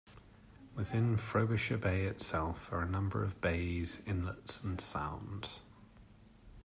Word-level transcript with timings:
Within 0.73 1.15
Frobisher 1.15 1.77
Bay 1.77 2.05
itself 2.07 2.71
are 2.73 2.81
a 2.81 2.89
number 2.89 3.23
of 3.23 3.39
bays, 3.39 4.01
inlets 4.07 4.59
and 4.63 4.81
sounds. 4.81 5.59